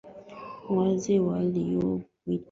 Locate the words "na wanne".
1.79-2.37